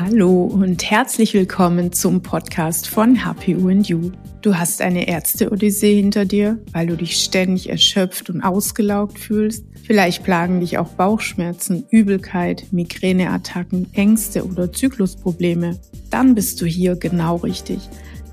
[0.00, 3.18] Hallo und herzlich willkommen zum Podcast von
[3.68, 4.12] and You.
[4.42, 9.64] Du hast eine Ärzte-Odyssee hinter dir, weil du dich ständig erschöpft und ausgelaugt fühlst.
[9.84, 15.80] Vielleicht plagen dich auch Bauchschmerzen, Übelkeit, Migräneattacken, Ängste oder Zyklusprobleme.
[16.10, 17.80] Dann bist du hier genau richtig.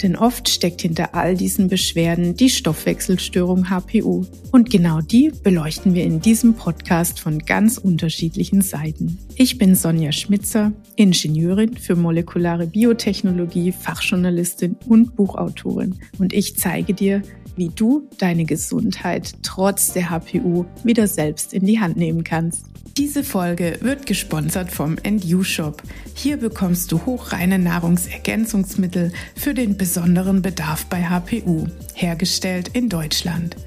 [0.06, 4.24] Denn oft steckt hinter all diesen Beschwerden die Stoffwechselstörung HPU.
[4.52, 9.18] Und genau die beleuchten wir in diesem Podcast von ganz unterschiedlichen Seiten.
[9.34, 15.96] Ich bin Sonja Schmitzer, Ingenieurin für molekulare Biotechnologie, Fachjournalistin und Buchautorin.
[16.20, 17.24] Und ich zeige dir,
[17.56, 22.75] wie du deine Gesundheit trotz der HPU wieder selbst in die Hand nehmen kannst.
[22.98, 25.84] Diese Folge wird gesponsert vom NU Shop.
[26.14, 33.58] Hier bekommst du hochreine Nahrungsergänzungsmittel für den besonderen Bedarf bei HPU, hergestellt in Deutschland.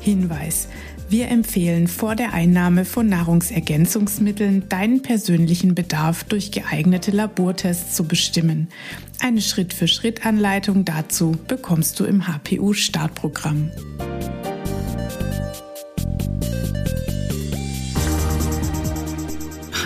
[0.00, 0.66] Hinweis:
[1.08, 8.66] Wir empfehlen vor der Einnahme von Nahrungsergänzungsmitteln deinen persönlichen Bedarf durch geeignete Labortests zu bestimmen.
[9.20, 13.70] Eine Schritt-für-Schritt-Anleitung dazu bekommst du im HPU Startprogramm.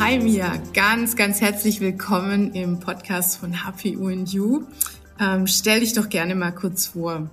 [0.06, 4.62] Hi Mia, ganz, ganz herzlich willkommen im Podcast von and You.
[5.20, 7.28] Ähm, stell dich doch gerne mal kurz vor.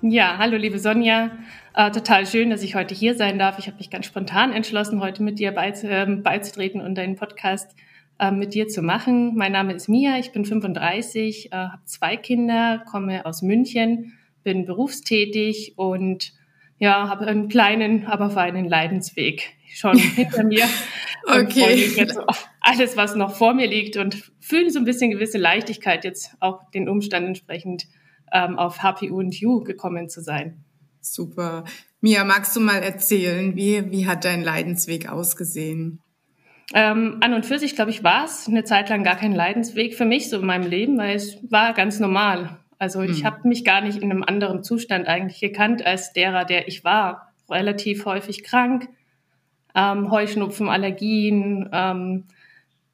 [0.00, 1.32] Ja, hallo liebe Sonja.
[1.74, 3.58] Äh, total schön, dass ich heute hier sein darf.
[3.58, 7.74] Ich habe mich ganz spontan entschlossen, heute mit dir beiz äh, beizutreten und deinen Podcast
[8.20, 9.34] äh, mit dir zu machen.
[9.34, 14.12] Mein Name ist Mia, ich bin 35, äh, habe zwei Kinder, komme aus München,
[14.44, 16.32] bin berufstätig und
[16.78, 20.64] ja, habe einen kleinen, aber feinen Leidensweg schon hinter mir.
[21.26, 21.86] okay.
[21.86, 25.38] Und jetzt auf alles, was noch vor mir liegt und fühle so ein bisschen gewisse
[25.38, 27.86] Leichtigkeit, jetzt auch den Umständen entsprechend
[28.32, 30.64] ähm, auf HPU und U gekommen zu sein.
[31.00, 31.64] Super.
[32.00, 36.00] Mia, magst du mal erzählen, wie, wie hat dein Leidensweg ausgesehen?
[36.74, 39.94] Ähm, an und für sich, glaube ich, war es eine Zeit lang gar kein Leidensweg
[39.94, 42.58] für mich so in meinem Leben, weil es war ganz normal.
[42.78, 43.24] Also ich hm.
[43.24, 47.32] habe mich gar nicht in einem anderen Zustand eigentlich gekannt als derer, der ich war.
[47.50, 48.88] Relativ häufig krank,
[49.74, 52.24] ähm, Heuschnupfen, Allergien, ähm,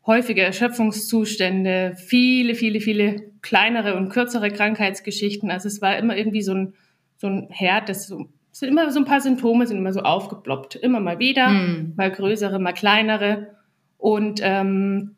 [0.06, 5.50] häufige Erschöpfungszustände, viele, viele, viele kleinere und kürzere Krankheitsgeschichten.
[5.50, 6.75] Also es war immer irgendwie so ein,
[7.17, 10.00] so ein Herd, das so, es sind immer so ein paar Symptome, sind immer so
[10.00, 10.77] aufgeploppt.
[10.77, 11.94] Immer mal wieder, mm.
[11.97, 13.56] mal größere, mal kleinere.
[13.99, 15.17] Und ähm,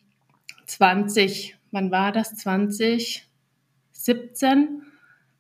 [0.65, 2.35] 20, wann war das?
[2.37, 3.29] 20?
[4.07, 4.83] 17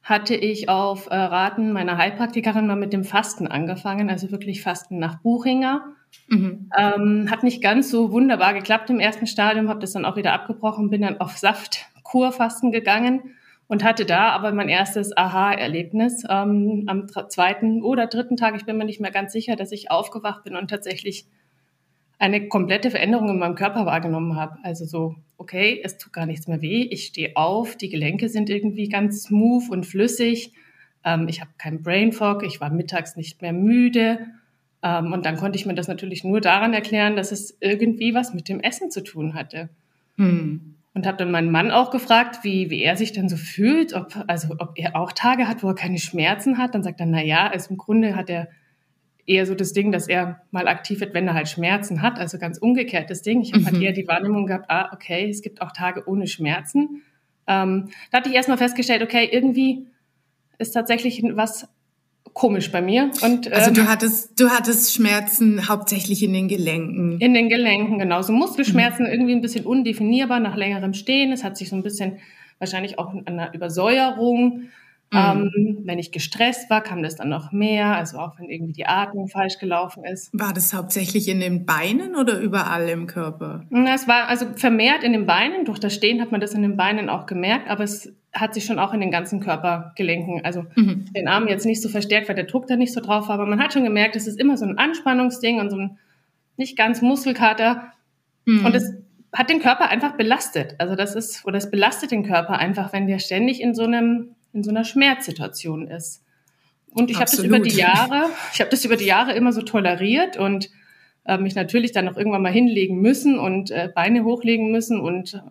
[0.02, 4.98] hatte ich auf äh, Raten meiner Heilpraktikerin mal mit dem Fasten angefangen, also wirklich Fasten
[4.98, 5.84] nach Buchinger.
[6.28, 6.70] Mhm.
[6.76, 10.32] Ähm, hat nicht ganz so wunderbar geklappt im ersten Stadium, habe das dann auch wieder
[10.32, 13.34] abgebrochen, bin dann auf Saftkurfasten gegangen
[13.66, 18.76] und hatte da aber mein erstes Aha-Erlebnis ähm, am zweiten oder dritten Tag, ich bin
[18.76, 21.26] mir nicht mehr ganz sicher, dass ich aufgewacht bin und tatsächlich
[22.18, 24.56] eine komplette Veränderung in meinem Körper wahrgenommen habe.
[24.62, 28.48] Also so, okay, es tut gar nichts mehr weh, ich stehe auf, die Gelenke sind
[28.48, 30.52] irgendwie ganz smooth und flüssig,
[31.04, 34.18] ähm, ich habe keinen Brain Fog, ich war mittags nicht mehr müde.
[34.82, 38.34] Ähm, und dann konnte ich mir das natürlich nur daran erklären, dass es irgendwie was
[38.34, 39.68] mit dem Essen zu tun hatte.
[40.16, 40.74] Hm.
[40.94, 44.24] Und habe dann meinen Mann auch gefragt, wie, wie er sich dann so fühlt, ob,
[44.28, 46.74] also ob er auch Tage hat, wo er keine Schmerzen hat.
[46.74, 48.48] Dann sagt er, na ja, also im Grunde hat er
[49.26, 52.18] eher so das Ding, dass er mal aktiv wird, wenn er halt Schmerzen hat.
[52.18, 53.42] Also ganz umgekehrtes Ding.
[53.42, 53.78] Ich habe halt mhm.
[53.78, 57.02] halt eher die Wahrnehmung gehabt, ah, okay, es gibt auch Tage ohne Schmerzen.
[57.46, 59.86] Ähm, da hatte ich erstmal festgestellt, okay, irgendwie
[60.58, 61.68] ist tatsächlich was
[62.32, 63.10] komisch bei mir.
[63.22, 67.18] Und, also du ähm, hattest, du hattest Schmerzen hauptsächlich in den Gelenken.
[67.18, 68.22] In den Gelenken, genau.
[68.22, 69.12] So Muskelschmerzen mhm.
[69.12, 71.32] irgendwie ein bisschen undefinierbar nach längerem Stehen.
[71.32, 72.18] Es hat sich so ein bisschen
[72.58, 74.64] wahrscheinlich auch an einer Übersäuerung
[75.12, 75.18] Mhm.
[75.18, 78.86] Ähm, wenn ich gestresst war, kam das dann noch mehr, also auch wenn irgendwie die
[78.86, 80.30] Atmung falsch gelaufen ist.
[80.32, 83.64] War das hauptsächlich in den Beinen oder überall im Körper?
[83.94, 85.64] Es war also vermehrt in den Beinen.
[85.64, 88.64] Durch das Stehen hat man das in den Beinen auch gemerkt, aber es hat sich
[88.64, 91.06] schon auch in den ganzen Körpergelenken, also mhm.
[91.16, 93.46] den Armen jetzt nicht so verstärkt, weil der Druck da nicht so drauf war, aber
[93.46, 95.98] man hat schon gemerkt, es ist immer so ein Anspannungsding und so ein
[96.56, 97.92] nicht ganz Muskelkater.
[98.44, 98.66] Mhm.
[98.66, 98.94] Und es
[99.32, 100.74] hat den Körper einfach belastet.
[100.78, 104.35] Also das ist, oder es belastet den Körper einfach, wenn der ständig in so einem
[104.56, 106.24] in so einer Schmerzsituation ist.
[106.92, 109.60] Und ich habe das über die Jahre, ich habe das über die Jahre immer so
[109.60, 110.70] toleriert und
[111.26, 115.42] äh, mich natürlich dann auch irgendwann mal hinlegen müssen und äh, Beine hochlegen müssen und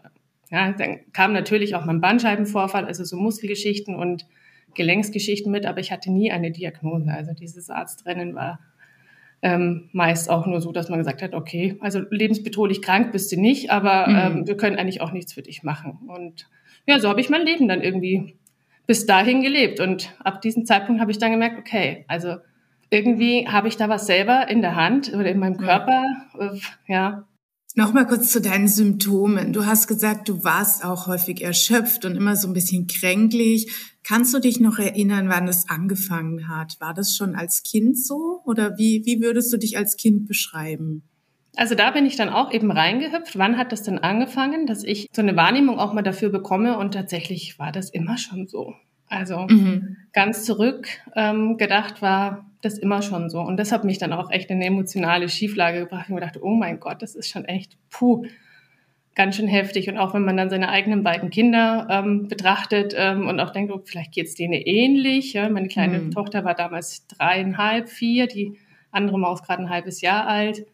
[0.51, 4.25] ja, dann kam natürlich auch mein Bandscheibenvorfall, also so Muskelgeschichten und
[4.73, 7.11] Gelenksgeschichten mit, aber ich hatte nie eine Diagnose.
[7.11, 8.59] Also dieses Arztrennen war
[9.41, 13.39] ähm, meist auch nur so, dass man gesagt hat, okay, also lebensbedrohlich krank bist du
[13.39, 14.37] nicht, aber mhm.
[14.39, 15.99] ähm, wir können eigentlich auch nichts für dich machen.
[16.07, 16.47] Und
[16.87, 18.35] ja, so habe ich mein Leben dann irgendwie
[18.87, 19.79] bis dahin gelebt.
[19.79, 22.37] Und ab diesem Zeitpunkt habe ich dann gemerkt, okay, also
[22.89, 26.03] irgendwie habe ich da was selber in der Hand oder in meinem Körper.
[26.39, 27.27] Äh, ja.
[27.75, 29.51] Nochmal kurz zu deinen Symptomen.
[29.51, 33.69] Du hast gesagt, du warst auch häufig erschöpft und immer so ein bisschen kränklich.
[34.03, 36.77] Kannst du dich noch erinnern, wann es angefangen hat?
[36.79, 41.03] War das schon als Kind so oder wie, wie würdest du dich als Kind beschreiben?
[41.55, 43.37] Also da bin ich dann auch eben reingehüpft.
[43.37, 46.77] Wann hat das denn angefangen, dass ich so eine Wahrnehmung auch mal dafür bekomme?
[46.77, 48.75] Und tatsächlich war das immer schon so.
[49.07, 49.97] Also mhm.
[50.13, 53.39] ganz zurück ähm, gedacht war das immer schon so.
[53.39, 56.05] Und das hat mich dann auch echt in eine emotionale Schieflage gebracht.
[56.07, 58.25] Ich mir dachte, oh mein Gott, das ist schon echt, puh,
[59.13, 59.87] ganz schön heftig.
[59.87, 63.71] Und auch wenn man dann seine eigenen beiden Kinder ähm, betrachtet ähm, und auch denkt,
[63.71, 65.33] oh, vielleicht geht es denen ähnlich.
[65.33, 65.47] Ja?
[65.49, 66.11] Meine kleine mhm.
[66.11, 68.57] Tochter war damals dreieinhalb, vier, die
[68.91, 70.65] andere Maus gerade ein halbes Jahr alt.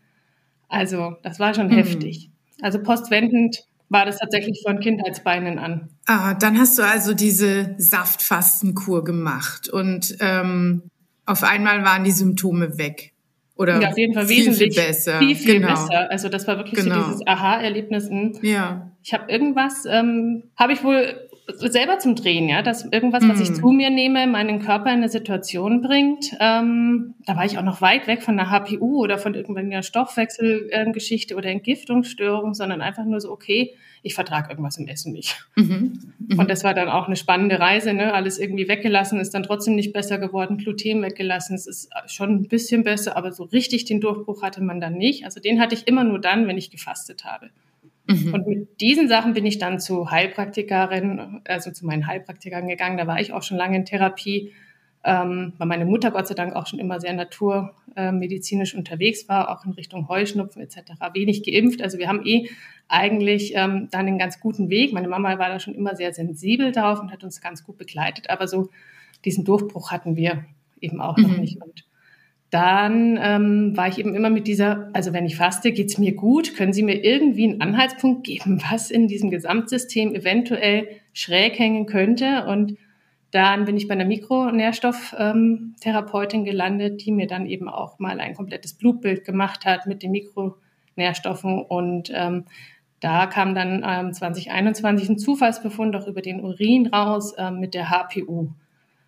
[0.71, 1.71] Also das war schon mhm.
[1.73, 2.31] heftig.
[2.61, 5.89] Also postwendend war das tatsächlich von Kindheitsbeinen an.
[6.05, 10.83] Ah, dann hast du also diese Saftfastenkur gemacht und ähm,
[11.25, 13.13] auf einmal waren die Symptome weg.
[13.57, 15.19] Oder ja, auf jeden Fall viel, wesentlich viel besser.
[15.19, 15.67] Viel, viel genau.
[15.67, 16.09] besser.
[16.09, 17.01] Also das war wirklich genau.
[17.01, 18.09] so dieses Aha-Erlebnis.
[18.41, 18.91] Ja.
[19.03, 23.49] Ich habe irgendwas, ähm, habe ich wohl selber zum Drehen, ja, dass irgendwas, was ich
[23.49, 23.55] hm.
[23.55, 26.35] zu mir nehme, meinen Körper in eine Situation bringt.
[26.39, 31.35] Ähm, da war ich auch noch weit weg von der HPU oder von irgendeiner Stoffwechselgeschichte
[31.35, 35.45] oder Entgiftungsstörung, sondern einfach nur so, okay, ich vertrage irgendwas im Essen nicht.
[35.55, 35.99] Mhm.
[36.19, 36.39] Mhm.
[36.39, 38.13] Und das war dann auch eine spannende Reise, ne?
[38.13, 42.47] alles irgendwie weggelassen, ist dann trotzdem nicht besser geworden, Gluten weggelassen, es ist schon ein
[42.47, 45.25] bisschen besser, aber so richtig den Durchbruch hatte man dann nicht.
[45.25, 47.49] Also den hatte ich immer nur dann, wenn ich gefastet habe.
[48.07, 48.33] Mhm.
[48.33, 52.97] Und mit diesen Sachen bin ich dann zu Heilpraktikerin, also zu meinen Heilpraktikern gegangen.
[52.97, 54.51] Da war ich auch schon lange in Therapie,
[55.03, 59.65] ähm, weil meine Mutter Gott sei Dank auch schon immer sehr naturmedizinisch unterwegs war, auch
[59.65, 60.77] in Richtung Heuschnupfen etc.
[61.13, 61.81] Wenig geimpft.
[61.81, 62.49] Also wir haben eh
[62.87, 64.93] eigentlich ähm, dann einen ganz guten Weg.
[64.93, 68.29] Meine Mama war da schon immer sehr sensibel drauf und hat uns ganz gut begleitet.
[68.29, 68.69] Aber so
[69.25, 70.45] diesen Durchbruch hatten wir
[70.81, 71.23] eben auch mhm.
[71.23, 71.61] noch nicht.
[71.61, 71.85] Und
[72.51, 76.53] dann ähm, war ich eben immer mit dieser, also wenn ich faste, geht's mir gut.
[76.55, 82.45] Können Sie mir irgendwie einen Anhaltspunkt geben, was in diesem Gesamtsystem eventuell schräg hängen könnte?
[82.45, 82.77] Und
[83.31, 88.73] dann bin ich bei einer Mikronährstofftherapeutin gelandet, die mir dann eben auch mal ein komplettes
[88.73, 91.61] Blutbild gemacht hat mit den Mikronährstoffen.
[91.61, 92.43] Und ähm,
[92.99, 97.89] da kam dann ähm, 2021 ein Zufallsbefund auch über den Urin raus ähm, mit der
[97.89, 98.49] HPU.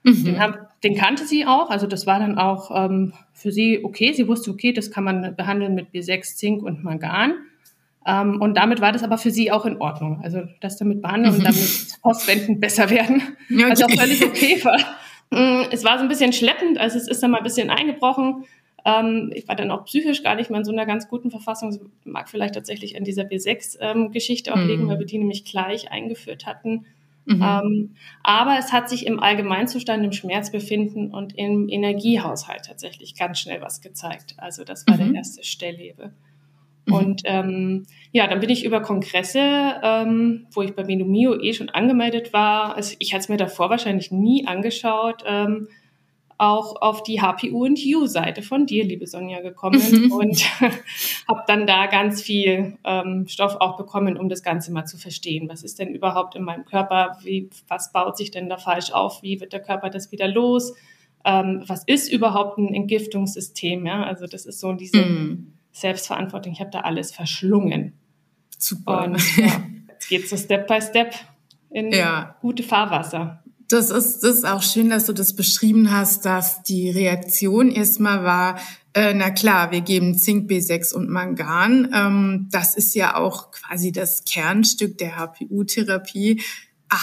[0.03, 0.23] Mhm.
[0.23, 4.13] Den, haben, den, kannte sie auch, also das war dann auch ähm, für sie okay.
[4.13, 7.35] Sie wusste, okay, das kann man behandeln mit B6, Zink und Mangan.
[8.05, 10.21] Ähm, und damit war das aber für sie auch in Ordnung.
[10.23, 13.21] Also das damit behandeln und damit postwendend besser werden.
[13.53, 13.63] Okay.
[13.65, 14.79] Also auch völlig okay war.
[15.29, 18.45] Mm, es war so ein bisschen schleppend, also es ist dann mal ein bisschen eingebrochen.
[18.85, 21.69] Ähm, ich war dann auch psychisch gar nicht mehr in so einer ganz guten Verfassung.
[21.69, 24.89] Das mag vielleicht tatsächlich an dieser B6-Geschichte ähm, auch liegen, mhm.
[24.89, 26.85] weil wir die nämlich gleich eingeführt hatten.
[27.25, 27.41] Mhm.
[27.41, 33.61] Ähm, aber es hat sich im Allgemeinzustand, im Schmerzbefinden und im Energiehaushalt tatsächlich ganz schnell
[33.61, 34.35] was gezeigt.
[34.37, 35.11] Also das war mhm.
[35.11, 36.13] der erste Stellhebel.
[36.85, 36.93] Mhm.
[36.93, 39.39] Und ähm, ja, dann bin ich über Kongresse,
[39.83, 42.75] ähm, wo ich bei Menomio eh schon angemeldet war.
[42.75, 45.23] Also ich hatte es mir davor wahrscheinlich nie angeschaut.
[46.37, 50.11] Auch auf die HPU und U-Seite von dir, liebe Sonja, gekommen mhm.
[50.11, 50.43] und
[51.27, 55.47] habe dann da ganz viel ähm, Stoff auch bekommen, um das Ganze mal zu verstehen.
[55.49, 57.17] Was ist denn überhaupt in meinem Körper?
[57.21, 59.21] Wie, was baut sich denn da falsch auf?
[59.21, 60.73] Wie wird der Körper das wieder los?
[61.25, 63.85] Ähm, was ist überhaupt ein Entgiftungssystem?
[63.85, 65.53] Ja, also das ist so diese mhm.
[65.71, 66.53] Selbstverantwortung.
[66.53, 67.93] Ich habe da alles verschlungen.
[68.57, 69.03] Super.
[69.03, 71.13] Und ja, jetzt geht so Step by Step
[71.69, 72.35] in ja.
[72.41, 73.42] gute Fahrwasser.
[73.69, 78.23] Das ist, das ist auch schön, dass du das beschrieben hast, dass die Reaktion erstmal
[78.23, 78.59] war,
[78.93, 81.91] äh, na klar, wir geben Zink, B6 und Mangan.
[81.93, 86.41] Ähm, das ist ja auch quasi das Kernstück der HPU-Therapie.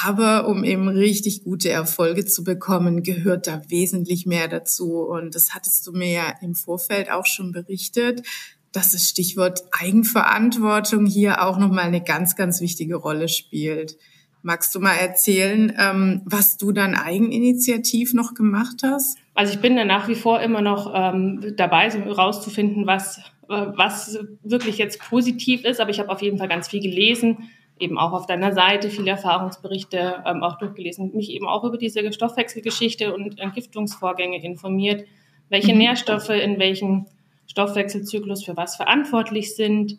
[0.05, 5.01] Aber um eben richtig gute Erfolge zu bekommen, gehört da wesentlich mehr dazu.
[5.01, 8.23] Und das hattest du mir ja im Vorfeld auch schon berichtet,
[8.71, 13.97] dass das Stichwort Eigenverantwortung hier auch nochmal eine ganz, ganz wichtige Rolle spielt.
[14.43, 19.19] Magst du mal erzählen, ähm, was du dann eigeninitiativ noch gemacht hast?
[19.35, 23.19] Also ich bin da nach wie vor immer noch ähm, dabei, so rauszufinden, was,
[23.49, 25.81] äh, was wirklich jetzt positiv ist.
[25.81, 29.11] Aber ich habe auf jeden Fall ganz viel gelesen, eben auch auf deiner Seite viele
[29.11, 35.05] Erfahrungsberichte ähm, auch durchgelesen, mich eben auch über diese Stoffwechselgeschichte und Entgiftungsvorgänge informiert,
[35.51, 35.79] welche mhm.
[35.79, 37.07] Nährstoffe in welchem
[37.47, 39.99] Stoffwechselzyklus für was verantwortlich sind.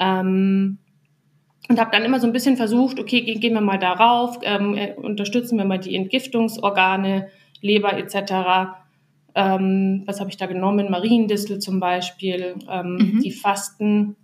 [0.00, 0.78] Ähm,
[1.68, 4.94] und habe dann immer so ein bisschen versucht, okay, gehen wir mal darauf, ähm, äh,
[4.94, 7.28] unterstützen wir mal die Entgiftungsorgane,
[7.60, 8.72] Leber etc.
[9.34, 10.90] Ähm, was habe ich da genommen?
[10.90, 12.56] Mariendistel zum Beispiel.
[12.70, 13.20] Ähm, mhm.
[13.22, 14.16] Die Fasten,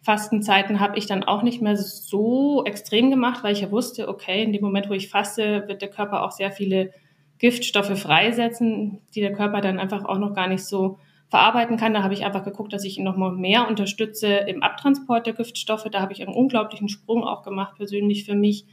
[0.00, 4.42] Fastenzeiten habe ich dann auch nicht mehr so extrem gemacht, weil ich ja wusste, okay,
[4.42, 6.92] in dem Moment, wo ich faste, wird der Körper auch sehr viele
[7.38, 10.98] Giftstoffe freisetzen, die der Körper dann einfach auch noch gar nicht so
[11.28, 11.94] verarbeiten kann.
[11.94, 15.86] Da habe ich einfach geguckt, dass ich ihn nochmal mehr unterstütze im Abtransport der Giftstoffe.
[15.90, 18.64] Da habe ich einen unglaublichen Sprung auch gemacht, persönlich für mich,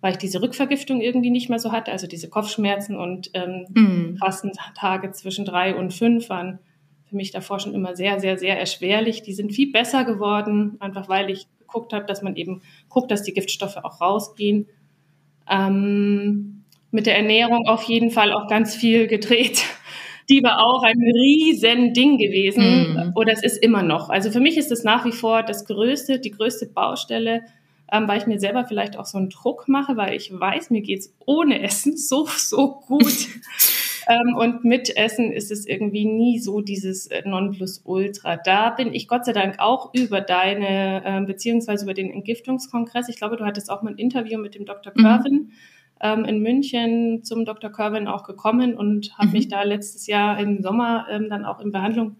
[0.00, 1.92] weil ich diese Rückvergiftung irgendwie nicht mehr so hatte.
[1.92, 4.16] Also diese Kopfschmerzen und ähm, mm.
[4.16, 6.60] Fastentage zwischen drei und fünf waren
[7.04, 9.22] für mich davor schon immer sehr, sehr, sehr erschwerlich.
[9.22, 13.22] Die sind viel besser geworden, einfach weil ich geguckt habe, dass man eben guckt, dass
[13.22, 14.66] die Giftstoffe auch rausgehen.
[15.50, 19.64] Ähm, mit der Ernährung auf jeden Fall auch ganz viel gedreht.
[20.30, 22.94] Die war auch ein riesen Ding gewesen.
[22.94, 23.12] Mm.
[23.16, 24.10] Oder es ist immer noch.
[24.10, 27.42] Also für mich ist es nach wie vor das größte, die größte Baustelle,
[27.90, 30.82] ähm, weil ich mir selber vielleicht auch so einen Druck mache, weil ich weiß, mir
[30.82, 33.28] geht's ohne Essen so, so gut.
[34.08, 38.38] Ähm, und mit Essen ist es irgendwie nie so dieses äh, Nonplusultra.
[38.38, 43.10] Da bin ich Gott sei Dank auch über deine, äh, beziehungsweise über den Entgiftungskongress.
[43.10, 44.94] Ich glaube, du hattest auch mal ein Interview mit dem Dr.
[44.94, 45.34] Curvin.
[45.34, 45.52] Mhm.
[46.00, 47.70] Ähm, in München zum Dr.
[47.70, 49.32] Curvin auch gekommen und habe mhm.
[49.32, 52.16] mich da letztes Jahr im Sommer ähm, dann auch in Behandlung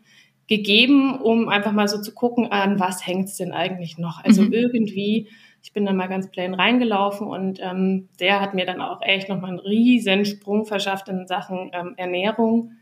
[0.48, 4.24] gegeben, um einfach mal so zu gucken, an was hängt es denn eigentlich noch?
[4.24, 4.52] Also mhm.
[4.52, 5.28] irgendwie
[5.62, 9.28] ich bin dann mal ganz plain reingelaufen und ähm, der hat mir dann auch echt
[9.28, 12.72] nochmal einen riesen Sprung verschafft in Sachen ähm, Ernährung.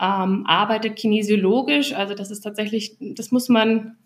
[0.00, 3.96] Ähm, arbeitet kinesiologisch, also das ist tatsächlich, das muss man,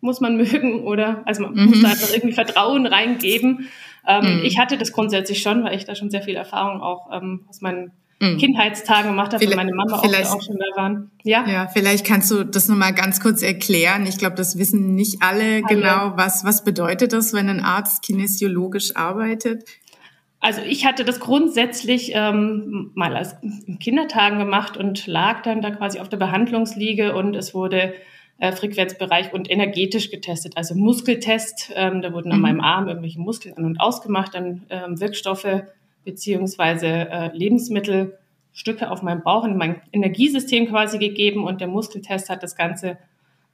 [0.00, 1.66] muss man mögen oder, also man mhm.
[1.66, 3.68] muss da einfach irgendwie Vertrauen reingeben.
[4.06, 4.44] Ähm, mhm.
[4.44, 7.60] Ich hatte das grundsätzlich schon, weil ich da schon sehr viel Erfahrung auch ähm, aus
[7.60, 8.38] meinen mhm.
[8.38, 11.10] Kindheitstagen gemacht habe, weil meine Mama auch, auch, schon da waren.
[11.22, 11.46] Ja?
[11.48, 14.06] ja, vielleicht kannst du das nochmal ganz kurz erklären.
[14.06, 16.12] Ich glaube, das wissen nicht alle, alle genau.
[16.16, 19.64] Was, was bedeutet das, wenn ein Arzt kinesiologisch arbeitet?
[20.40, 23.34] Also ich hatte das grundsätzlich ähm, mal als
[23.80, 27.94] Kindertagen gemacht und lag dann da quasi auf der Behandlungsliege und es wurde
[28.38, 31.72] äh, Frequenzbereich und energetisch getestet, also Muskeltest.
[31.74, 32.42] Ähm, da wurden an mhm.
[32.42, 35.62] meinem Arm irgendwelche Muskeln an und ausgemacht, dann ähm, Wirkstoffe
[36.04, 42.42] beziehungsweise äh, Lebensmittelstücke auf meinem Bauch in mein Energiesystem quasi gegeben und der Muskeltest hat
[42.42, 42.98] das Ganze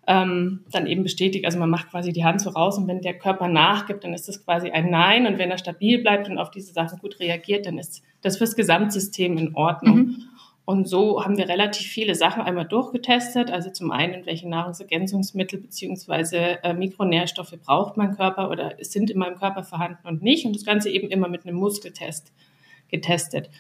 [0.07, 1.45] ähm, dann eben bestätigt.
[1.45, 4.29] Also man macht quasi die Hand so raus und wenn der Körper nachgibt, dann ist
[4.29, 7.67] das quasi ein Nein und wenn er stabil bleibt und auf diese Sachen gut reagiert,
[7.67, 9.97] dann ist das fürs Gesamtsystem in Ordnung.
[9.97, 10.23] Mhm.
[10.71, 13.51] Und so haben wir relativ viele Sachen einmal durchgetestet.
[13.51, 19.37] Also zum einen, welche Nahrungsergänzungsmittel beziehungsweise äh, Mikronährstoffe braucht mein Körper oder sind in meinem
[19.37, 20.47] Körper vorhanden und nicht.
[20.47, 22.33] Und das Ganze eben immer mit einem Muskeltest
[22.89, 23.51] getestet.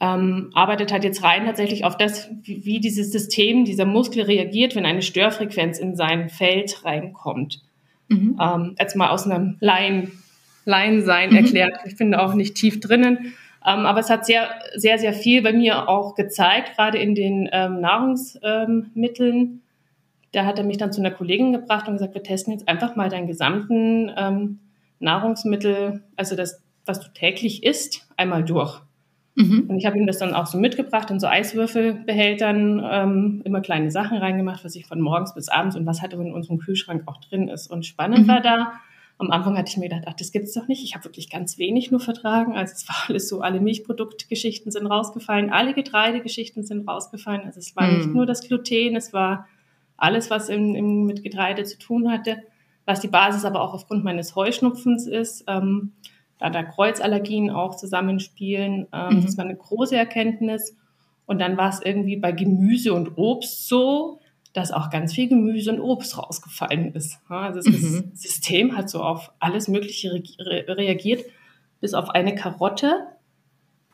[0.00, 4.74] Ähm, arbeitet halt jetzt rein tatsächlich auf das, wie, wie dieses System, dieser Muskel reagiert,
[4.74, 7.60] wenn eine Störfrequenz in sein Feld reinkommt.
[8.08, 8.40] Mhm.
[8.40, 10.12] Ähm, jetzt mal aus einem Laien,
[10.64, 11.36] Laiensein mhm.
[11.36, 11.74] erklärt.
[11.84, 13.34] Ich bin da auch nicht tief drinnen.
[13.66, 17.48] Ähm, aber es hat sehr, sehr, sehr viel bei mir auch gezeigt, gerade in den
[17.52, 19.62] ähm, Nahrungsmitteln.
[20.32, 22.96] Da hat er mich dann zu einer Kollegin gebracht und gesagt, wir testen jetzt einfach
[22.96, 24.58] mal deinen gesamten ähm,
[24.98, 28.80] Nahrungsmittel, also das, was du täglich isst, einmal durch.
[29.36, 29.64] Mhm.
[29.68, 33.90] Und ich habe ihm das dann auch so mitgebracht in so Eiswürfelbehältern, ähm, immer kleine
[33.90, 37.20] Sachen reingemacht, was ich von morgens bis abends und was halt in unserem Kühlschrank auch
[37.20, 37.70] drin ist.
[37.70, 38.28] Und spannend mhm.
[38.28, 38.72] war da,
[39.18, 40.82] am Anfang hatte ich mir gedacht, ach, das gibt's doch nicht.
[40.82, 42.56] Ich habe wirklich ganz wenig nur vertragen.
[42.56, 47.42] Also es war alles so, alle Milchproduktgeschichten sind rausgefallen, alle Getreidegeschichten sind rausgefallen.
[47.42, 47.96] Also es war mm.
[47.96, 49.46] nicht nur das Gluten, es war
[49.96, 52.38] alles, was im, im, mit Getreide zu tun hatte,
[52.84, 55.44] was die Basis aber auch aufgrund meines Heuschnupfens ist.
[55.46, 55.92] Ähm,
[56.38, 58.88] da da Kreuzallergien auch zusammenspielen.
[58.92, 59.22] Ähm, mhm.
[59.22, 60.76] Das war eine große Erkenntnis.
[61.26, 64.18] Und dann war es irgendwie bei Gemüse und Obst so,
[64.54, 67.18] dass auch ganz viel Gemüse und Obst rausgefallen ist.
[67.28, 68.12] Also das mhm.
[68.14, 71.24] System hat so auf alles Mögliche re reagiert,
[71.80, 73.08] bis auf eine Karotte.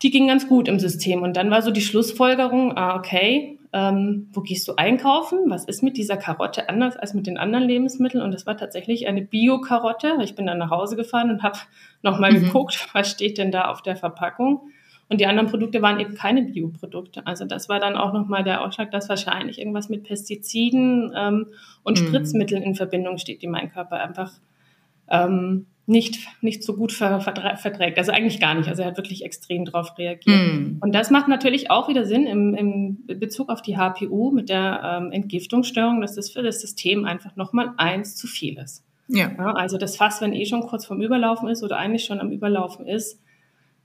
[0.02, 1.22] Die ging ganz gut im System.
[1.22, 5.38] Und dann war so die Schlussfolgerung, ah, okay, ähm, wo gehst du einkaufen?
[5.48, 8.22] Was ist mit dieser Karotte anders als mit den anderen Lebensmitteln?
[8.22, 10.18] Und das war tatsächlich eine Bio-Karotte.
[10.22, 11.58] Ich bin dann nach Hause gefahren und habe
[12.02, 12.44] nochmal mhm.
[12.44, 14.60] geguckt, was steht denn da auf der Verpackung.
[15.10, 17.26] Und die anderen Produkte waren eben keine Bioprodukte.
[17.26, 21.46] Also das war dann auch nochmal der Ausschlag, dass wahrscheinlich irgendwas mit Pestiziden ähm,
[21.82, 22.06] und mhm.
[22.06, 24.30] Spritzmitteln in Verbindung steht, die mein Körper einfach
[25.08, 27.98] ähm, nicht, nicht so gut ver verträgt.
[27.98, 28.68] Also eigentlich gar nicht.
[28.68, 30.26] Also er hat wirklich extrem darauf reagiert.
[30.46, 30.76] Mm.
[30.80, 35.00] Und das macht natürlich auch wieder Sinn im, im Bezug auf die HPU mit der
[35.02, 38.84] ähm, Entgiftungsstörung, dass das für das System einfach nochmal eins zu viel ist.
[39.08, 39.32] Ja.
[39.36, 39.52] ja.
[39.54, 42.86] Also das Fass, wenn eh schon kurz vorm Überlaufen ist oder eigentlich schon am Überlaufen
[42.86, 43.20] ist,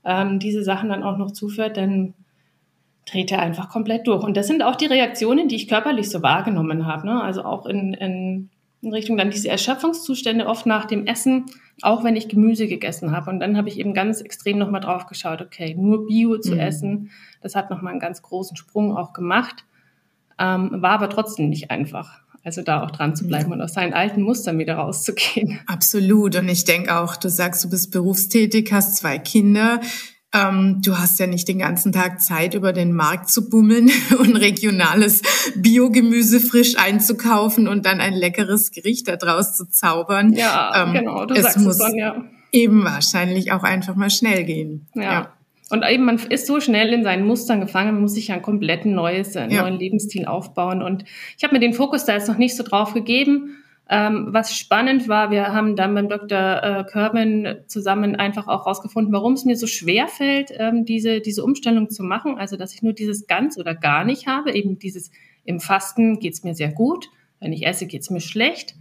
[0.06, 2.14] ähm, diese Sachen dann auch noch zuführt, dann
[3.06, 4.24] dreht er einfach komplett durch.
[4.24, 7.06] Und das sind auch die Reaktionen, die ich körperlich so wahrgenommen habe.
[7.06, 7.22] Ne?
[7.22, 8.50] Also auch in, in,
[8.82, 11.46] in Richtung dann diese Erschöpfungszustände oft nach dem Essen,
[11.82, 13.30] auch wenn ich Gemüse gegessen habe.
[13.30, 16.60] Und dann habe ich eben ganz extrem nochmal drauf geschaut, okay, nur Bio zu mhm.
[16.60, 17.10] essen,
[17.42, 19.64] das hat nochmal einen ganz großen Sprung auch gemacht,
[20.38, 22.22] ähm, war aber trotzdem nicht einfach.
[22.46, 23.56] Also da auch dran zu bleiben ja.
[23.56, 25.58] und aus seinen alten Mustern wieder rauszugehen.
[25.66, 26.36] Absolut.
[26.36, 29.80] Und ich denke auch, du sagst, du bist berufstätig, hast zwei Kinder.
[30.32, 34.36] Ähm, du hast ja nicht den ganzen Tag Zeit, über den Markt zu bummeln und
[34.36, 35.22] regionales
[35.56, 40.32] Biogemüse frisch einzukaufen und dann ein leckeres Gericht daraus zu zaubern.
[40.32, 42.24] Ja, ähm, genau, du es sagst muss es dann, ja.
[42.52, 44.86] Eben wahrscheinlich auch einfach mal schnell gehen.
[44.94, 45.02] ja.
[45.02, 45.35] ja.
[45.70, 48.42] Und eben, man ist so schnell in seinen Mustern gefangen, man muss sich ja ein
[48.42, 49.62] komplett neues, einen ja.
[49.62, 50.80] neuen Lebensstil aufbauen.
[50.80, 51.04] Und
[51.36, 53.56] ich habe mir den Fokus da jetzt noch nicht so drauf gegeben.
[53.88, 56.62] Ähm, was spannend war, wir haben dann beim Dr.
[56.62, 61.44] Äh, Kerwin zusammen einfach auch rausgefunden, warum es mir so schwer fällt, ähm, diese, diese
[61.44, 62.36] Umstellung zu machen.
[62.38, 64.52] Also, dass ich nur dieses ganz oder gar nicht habe.
[64.52, 65.10] Eben dieses
[65.44, 67.08] im Fasten geht's mir sehr gut.
[67.40, 68.74] Wenn ich esse, geht's mir schlecht.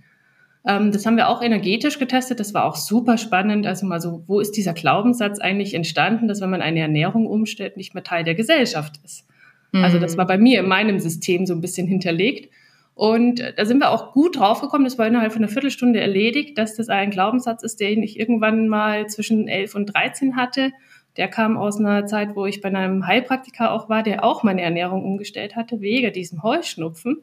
[0.67, 2.39] Ähm, das haben wir auch energetisch getestet.
[2.39, 3.67] Das war auch super spannend.
[3.67, 7.77] Also mal so, wo ist dieser Glaubenssatz eigentlich entstanden, dass wenn man eine Ernährung umstellt,
[7.77, 9.27] nicht mehr Teil der Gesellschaft ist?
[9.72, 9.84] Mhm.
[9.84, 12.50] Also das war bei mir in meinem System so ein bisschen hinterlegt.
[12.95, 16.75] Und da sind wir auch gut draufgekommen, das war innerhalb von einer Viertelstunde erledigt, dass
[16.75, 20.72] das ein Glaubenssatz ist, den ich irgendwann mal zwischen 11 und 13 hatte.
[21.17, 24.62] Der kam aus einer Zeit, wo ich bei einem Heilpraktiker auch war, der auch meine
[24.62, 27.22] Ernährung umgestellt hatte, wegen diesem Heuschnupfen.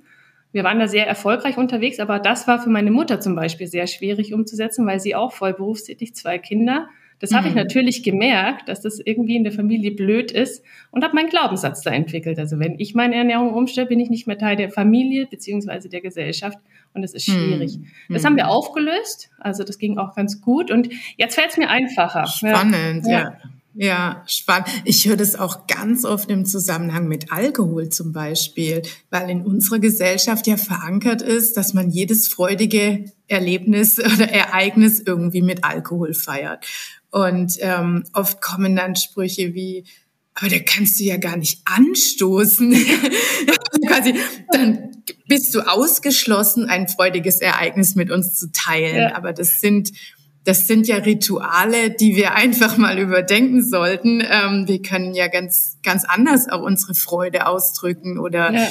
[0.52, 3.86] Wir waren da sehr erfolgreich unterwegs, aber das war für meine Mutter zum Beispiel sehr
[3.86, 6.88] schwierig umzusetzen, weil sie auch voll berufstätig, zwei Kinder
[7.22, 7.36] das mhm.
[7.36, 7.60] habe ich mhm.
[7.60, 11.90] natürlich gemerkt, dass das irgendwie in der Familie blöd ist und habe meinen Glaubenssatz da
[11.90, 12.38] entwickelt.
[12.38, 16.00] Also wenn ich meine Ernährung umstelle, bin ich nicht mehr Teil der Familie beziehungsweise der
[16.00, 16.58] Gesellschaft
[16.94, 17.78] und das ist schwierig.
[17.78, 18.14] Mhm.
[18.14, 21.70] Das haben wir aufgelöst, also das ging auch ganz gut und jetzt fällt es mir
[21.70, 22.26] einfacher.
[22.26, 23.12] Spannend, ja.
[23.12, 23.38] ja.
[23.74, 24.68] Ja, spannend.
[24.84, 29.78] Ich höre das auch ganz oft im Zusammenhang mit Alkohol zum Beispiel, weil in unserer
[29.78, 36.66] Gesellschaft ja verankert ist, dass man jedes freudige Erlebnis oder Ereignis irgendwie mit Alkohol feiert.
[37.10, 39.84] Und ähm, oft kommen dann Sprüche wie,
[40.34, 42.72] aber da kannst du ja gar nicht anstoßen.
[43.86, 44.14] Quasi,
[44.50, 48.96] dann bist du ausgeschlossen, ein freudiges Ereignis mit uns zu teilen.
[48.96, 49.16] Ja.
[49.16, 49.92] Aber das sind,
[50.44, 54.20] das sind ja Rituale, die wir einfach mal überdenken sollten.
[54.20, 58.68] Ähm, wir können ja ganz, ganz anders auch unsere Freude ausdrücken oder ja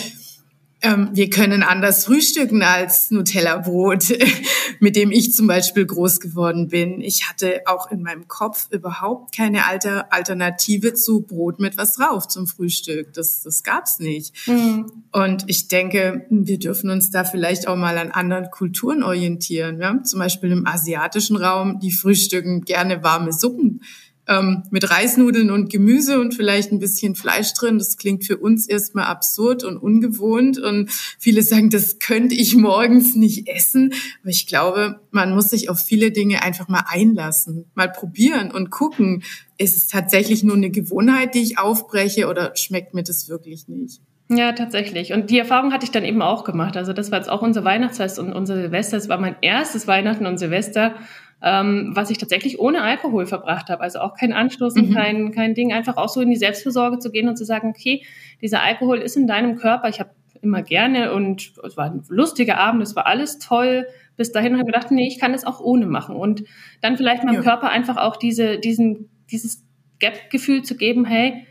[0.81, 4.17] ähm, wir können anders frühstücken als Nutella-Brot,
[4.79, 7.01] mit dem ich zum Beispiel groß geworden bin.
[7.01, 12.27] Ich hatte auch in meinem Kopf überhaupt keine Alter Alternative zu Brot mit was drauf
[12.27, 13.13] zum Frühstück.
[13.13, 14.47] Das, das gab's nicht.
[14.47, 14.91] Mhm.
[15.11, 19.79] Und ich denke, wir dürfen uns da vielleicht auch mal an anderen Kulturen orientieren.
[19.79, 20.01] Ja?
[20.03, 23.81] Zum Beispiel im asiatischen Raum, die frühstücken gerne warme Suppen
[24.27, 27.77] ähm, mit Reisnudeln und Gemüse und vielleicht ein bisschen Fleisch drin.
[27.77, 30.59] Das klingt für uns erstmal absurd und ungewohnt.
[30.59, 33.93] Und viele sagen, das könnte ich morgens nicht essen.
[34.21, 38.69] Aber ich glaube, man muss sich auf viele Dinge einfach mal einlassen, mal probieren und
[38.69, 39.23] gucken,
[39.57, 44.01] ist es tatsächlich nur eine Gewohnheit, die ich aufbreche oder schmeckt mir das wirklich nicht?
[44.33, 45.11] Ja, tatsächlich.
[45.11, 46.77] Und die Erfahrung hatte ich dann eben auch gemacht.
[46.77, 48.95] Also das war jetzt auch unser Weihnachtsfest und unser Silvester.
[48.95, 50.95] Es war mein erstes Weihnachten und Silvester
[51.41, 53.81] ähm, was ich tatsächlich ohne Alkohol verbracht habe.
[53.81, 54.93] Also auch kein Anstoßen, mhm.
[54.93, 58.03] kein, kein Ding, einfach auch so in die Selbstversorge zu gehen und zu sagen, okay,
[58.41, 59.89] dieser Alkohol ist in deinem Körper.
[59.89, 63.87] Ich habe immer gerne und es war ein lustiger Abend, es war alles toll.
[64.17, 66.15] Bis dahin habe ich gedacht, nee, ich kann das auch ohne machen.
[66.15, 66.43] Und
[66.81, 67.41] dann vielleicht meinem ja.
[67.41, 69.63] Körper einfach auch diese, diesen, dieses
[69.99, 71.45] Gap-Gefühl zu geben, hey,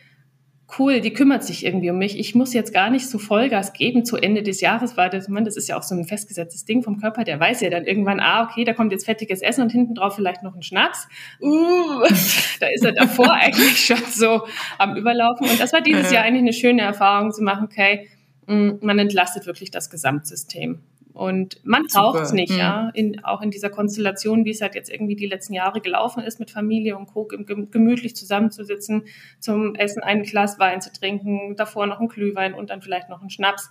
[0.79, 2.19] cool, die kümmert sich irgendwie um mich.
[2.19, 5.45] Ich muss jetzt gar nicht so Vollgas geben zu Ende des Jahres, weil das, man,
[5.45, 8.21] das ist ja auch so ein festgesetztes Ding vom Körper, der weiß ja dann irgendwann,
[8.21, 11.09] ah, okay, da kommt jetzt fettiges Essen und hinten drauf vielleicht noch ein Schnaps.
[11.41, 12.03] Uh,
[12.61, 14.47] da ist er davor eigentlich schon so
[14.79, 15.49] am Überlaufen.
[15.49, 18.09] Und das war dieses Jahr eigentlich eine schöne Erfahrung zu machen, okay,
[18.47, 20.81] mm, man entlastet wirklich das Gesamtsystem.
[21.21, 22.59] Und man braucht es nicht, mhm.
[22.59, 26.23] ja, in, auch in dieser Konstellation, wie es halt jetzt irgendwie die letzten Jahre gelaufen
[26.23, 27.27] ist, mit Familie und Co.
[27.27, 29.03] gemütlich zusammenzusitzen,
[29.39, 33.21] zum Essen ein Glas Wein zu trinken, davor noch ein Glühwein und dann vielleicht noch
[33.21, 33.71] ein Schnaps.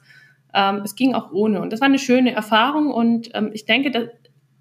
[0.54, 1.60] Ähm, es ging auch ohne.
[1.60, 4.10] Und das war eine schöne Erfahrung und ähm, ich denke, das,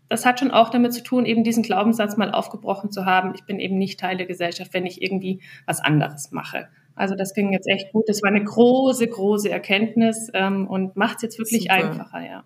[0.09, 3.35] das hat schon auch damit zu tun, eben diesen Glaubenssatz mal aufgebrochen zu haben.
[3.35, 6.69] Ich bin eben nicht Teil der Gesellschaft, wenn ich irgendwie was anderes mache.
[6.95, 8.09] Also das ging jetzt echt gut.
[8.09, 11.75] Das war eine große, große Erkenntnis ähm, und macht es jetzt wirklich Super.
[11.75, 12.45] einfacher, ja.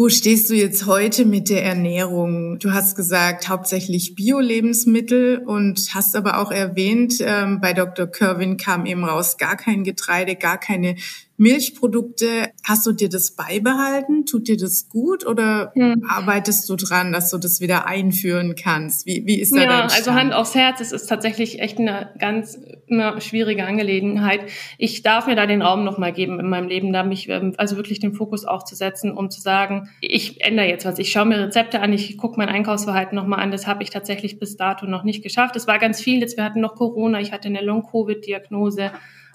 [0.00, 2.58] Wo stehst du jetzt heute mit der Ernährung?
[2.58, 8.06] Du hast gesagt, hauptsächlich Bio-Lebensmittel und hast aber auch erwähnt, ähm, bei Dr.
[8.06, 10.96] Kerwin kam eben raus, gar kein Getreide, gar keine
[11.40, 14.26] Milchprodukte, hast du dir das beibehalten?
[14.26, 16.04] Tut dir das gut oder hm.
[16.06, 19.06] arbeitest du dran, dass du das wieder einführen kannst?
[19.06, 22.60] Wie, wie ist da ja, also Hand aufs Herz, es ist tatsächlich echt eine ganz
[22.90, 24.42] eine schwierige Angelegenheit.
[24.76, 27.76] Ich darf mir da den Raum nochmal geben in meinem Leben, da mich ähm, also
[27.76, 30.98] wirklich den Fokus auch zu setzen, um zu sagen, ich ändere jetzt was.
[30.98, 33.50] Ich schaue mir Rezepte an, ich gucke mein Einkaufsverhalten nochmal an.
[33.50, 35.56] Das habe ich tatsächlich bis dato noch nicht geschafft.
[35.56, 36.20] Es war ganz viel.
[36.20, 38.90] Jetzt wir hatten noch Corona, ich hatte eine Long-Covid-Diagnose.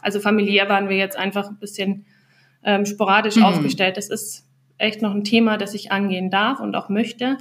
[0.06, 2.06] Also familiär waren wir jetzt einfach ein bisschen
[2.64, 3.44] ähm, sporadisch mhm.
[3.44, 3.98] aufgestellt.
[3.98, 7.40] Das ist echt noch ein Thema, das ich angehen darf und auch möchte.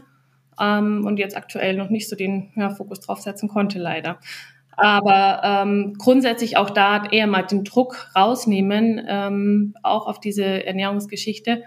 [0.58, 4.18] Ähm, und jetzt aktuell noch nicht so den ja, Fokus drauf setzen konnte, leider.
[4.76, 11.64] Aber ähm, grundsätzlich auch da eher mal den Druck rausnehmen, ähm, auch auf diese Ernährungsgeschichte.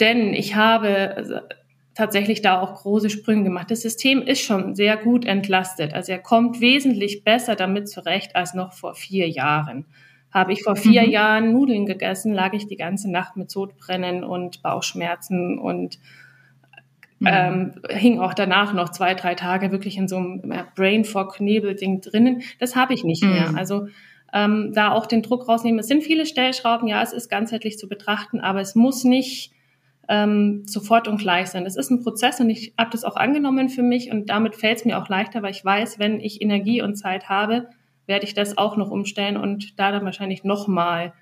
[0.00, 1.46] Denn ich habe
[1.94, 3.70] tatsächlich da auch große Sprünge gemacht.
[3.70, 5.92] Das System ist schon sehr gut entlastet.
[5.92, 9.86] Also er kommt wesentlich besser damit zurecht als noch vor vier Jahren.
[10.34, 11.10] Habe ich vor vier mhm.
[11.10, 16.00] Jahren Nudeln gegessen, lag ich die ganze Nacht mit Sodbrennen und Bauchschmerzen und
[17.20, 17.28] mhm.
[17.30, 21.40] ähm, hing auch danach noch zwei, drei Tage wirklich in so einem äh, Brain Fog
[21.40, 22.42] Nebelding drinnen.
[22.58, 23.30] Das habe ich nicht mhm.
[23.30, 23.52] mehr.
[23.54, 23.86] Also
[24.32, 25.78] ähm, da auch den Druck rausnehmen.
[25.78, 29.52] Es sind viele Stellschrauben, ja, es ist ganzheitlich zu betrachten, aber es muss nicht
[30.08, 31.62] ähm, sofort und gleich sein.
[31.62, 34.78] Das ist ein Prozess und ich habe das auch angenommen für mich und damit fällt
[34.78, 37.68] es mir auch leichter, weil ich weiß, wenn ich Energie und Zeit habe,
[38.06, 41.12] werde ich das auch noch umstellen und da dann wahrscheinlich nochmal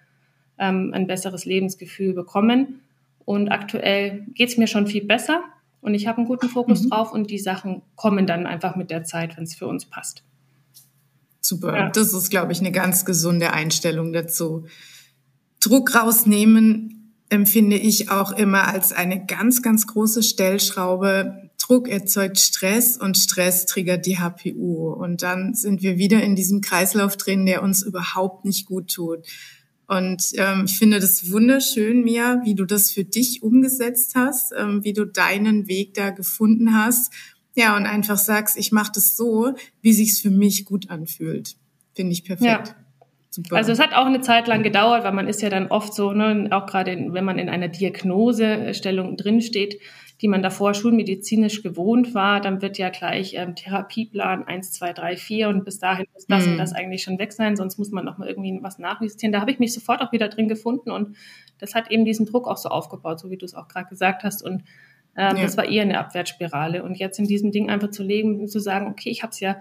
[0.59, 2.81] ähm, ein besseres Lebensgefühl bekommen.
[3.25, 5.43] Und aktuell geht es mir schon viel besser
[5.81, 6.91] und ich habe einen guten Fokus mhm.
[6.91, 10.25] drauf und die Sachen kommen dann einfach mit der Zeit, wenn es für uns passt.
[11.41, 11.77] Super.
[11.77, 11.91] Ja.
[11.91, 14.65] Das ist, glaube ich, eine ganz gesunde Einstellung dazu.
[15.61, 21.51] Druck rausnehmen empfinde ich auch immer als eine ganz, ganz große Stellschraube.
[21.63, 24.93] Druck erzeugt Stress und Stress triggert die HPU.
[24.93, 29.27] Und dann sind wir wieder in diesem Kreislauf drin, der uns überhaupt nicht gut tut.
[29.87, 34.83] Und ähm, ich finde das wunderschön, Mia, wie du das für dich umgesetzt hast, ähm,
[34.85, 37.13] wie du deinen Weg da gefunden hast.
[37.55, 41.57] Ja, und einfach sagst, ich mache das so, wie sich's für mich gut anfühlt.
[41.95, 42.69] Finde ich perfekt.
[42.69, 42.77] Ja.
[43.35, 43.57] Super.
[43.57, 46.13] Also es hat auch eine Zeit lang gedauert, weil man ist ja dann oft so,
[46.13, 49.81] ne, auch gerade wenn man in einer Diagnosestellung drinsteht,
[50.23, 55.17] die man davor schulmedizinisch gewohnt war, dann wird ja gleich ähm, Therapieplan 1, 2, 3,
[55.17, 56.53] 4 und bis dahin muss das mhm.
[56.53, 59.33] und das eigentlich schon weg sein, sonst muss man noch mal irgendwie was nachjustieren.
[59.33, 61.17] Da habe ich mich sofort auch wieder drin gefunden und
[61.59, 64.23] das hat eben diesen Druck auch so aufgebaut, so wie du es auch gerade gesagt
[64.23, 64.63] hast und
[65.17, 65.43] ähm, ja.
[65.43, 68.87] das war eher eine Abwärtsspirale und jetzt in diesem Ding einfach zu leben, zu sagen,
[68.87, 69.57] okay, ich habe es ja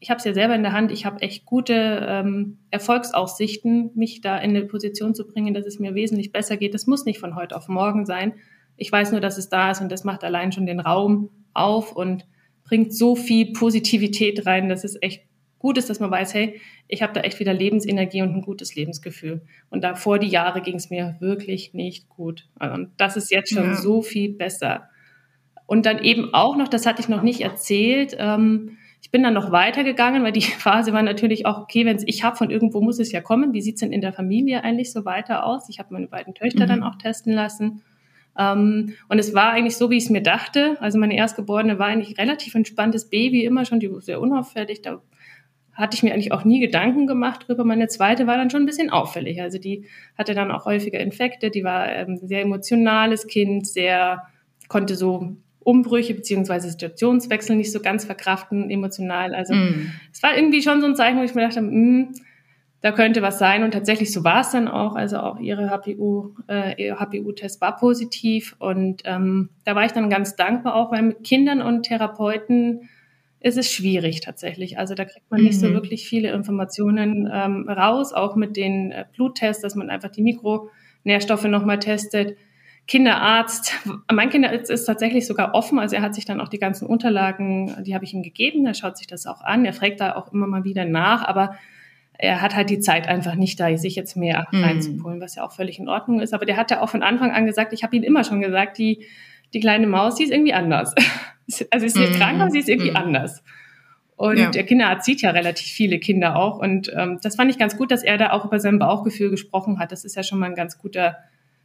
[0.00, 4.20] ich habe es ja selber in der Hand, ich habe echt gute ähm, Erfolgsaussichten, mich
[4.20, 6.74] da in eine Position zu bringen, dass es mir wesentlich besser geht.
[6.74, 8.34] Das muss nicht von heute auf morgen sein.
[8.76, 11.94] Ich weiß nur, dass es da ist und das macht allein schon den Raum auf
[11.94, 12.26] und
[12.64, 15.22] bringt so viel Positivität rein, dass es echt
[15.58, 18.74] gut ist, dass man weiß, hey, ich habe da echt wieder Lebensenergie und ein gutes
[18.74, 19.42] Lebensgefühl.
[19.70, 22.48] Und davor die Jahre ging es mir wirklich nicht gut.
[22.60, 23.74] Und das ist jetzt schon ja.
[23.74, 24.90] so viel besser.
[25.66, 29.34] Und dann eben auch noch, das hatte ich noch nicht erzählt, ähm, ich bin dann
[29.34, 32.80] noch weitergegangen, weil die Phase war natürlich auch, okay, wenn es ich habe, von irgendwo
[32.80, 33.52] muss es ja kommen.
[33.52, 35.68] Wie sieht's denn in der Familie eigentlich so weiter aus?
[35.68, 36.68] Ich habe meine beiden Töchter mhm.
[36.68, 37.82] dann auch testen lassen.
[38.38, 40.76] Ähm, und es war eigentlich so, wie ich es mir dachte.
[40.80, 44.82] Also meine Erstgeborene war eigentlich relativ entspanntes Baby, immer schon, die war sehr unauffällig.
[44.82, 45.00] Da
[45.72, 47.64] hatte ich mir eigentlich auch nie Gedanken gemacht drüber.
[47.64, 49.42] Meine zweite war dann schon ein bisschen auffällig.
[49.42, 54.22] Also die hatte dann auch häufiger Infekte, die war ähm, sehr emotionales Kind, sehr,
[54.68, 59.34] konnte so Umbrüche beziehungsweise Situationswechsel nicht so ganz verkraften, emotional.
[59.34, 59.90] Also mm.
[60.12, 62.14] es war irgendwie schon so ein Zeichen, wo ich mir dachte, mh, hm,
[62.84, 63.62] da könnte was sein.
[63.62, 64.94] Und tatsächlich so war es dann auch.
[64.94, 68.56] Also auch ihre HPU, äh, ihr HPU-Test war positiv.
[68.58, 72.90] Und ähm, da war ich dann ganz dankbar auch, weil mit Kindern und Therapeuten
[73.40, 74.76] ist es schwierig tatsächlich.
[74.76, 75.72] Also da kriegt man nicht so mhm.
[75.72, 81.44] wirklich viele Informationen ähm, raus, auch mit den äh, Bluttests, dass man einfach die Mikronährstoffe
[81.44, 82.36] nochmal testet.
[82.86, 83.72] Kinderarzt.
[84.12, 87.82] Mein Kinderarzt ist tatsächlich sogar offen, also er hat sich dann auch die ganzen Unterlagen,
[87.82, 90.34] die habe ich ihm gegeben, er schaut sich das auch an, er fragt da auch
[90.34, 91.56] immer mal wieder nach, aber
[92.18, 94.64] er hat halt die Zeit einfach nicht da, sich jetzt mehr mhm.
[94.64, 96.32] reinzuholen, was ja auch völlig in Ordnung ist.
[96.32, 98.78] Aber der hat ja auch von Anfang an gesagt, ich habe ihm immer schon gesagt,
[98.78, 99.04] die,
[99.52, 100.94] die kleine Maus, die ist irgendwie anders.
[101.70, 102.16] also ist nicht mhm.
[102.16, 102.96] krank, aber sie ist irgendwie mhm.
[102.96, 103.42] anders.
[104.16, 104.50] Und ja.
[104.50, 106.58] der Kinderarzt sieht ja relativ viele Kinder auch.
[106.58, 109.80] Und ähm, das fand ich ganz gut, dass er da auch über sein Bauchgefühl gesprochen
[109.80, 109.90] hat.
[109.90, 111.16] Das ist ja schon mal ein ganz guter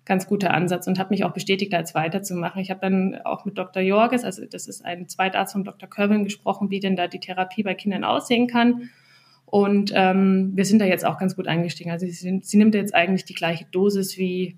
[0.06, 2.60] ganz guter Ansatz und hat mich auch bestätigt, da jetzt weiterzumachen.
[2.62, 3.84] Ich habe dann auch mit Dr.
[3.84, 5.88] Jorges, also das ist ein Zweitarzt von Dr.
[5.88, 8.90] Körbin, gesprochen, wie denn da die Therapie bei Kindern aussehen kann.
[9.50, 11.90] Und ähm, wir sind da jetzt auch ganz gut eingestiegen.
[11.90, 14.56] Also sie, sie nimmt jetzt eigentlich die gleiche Dosis wie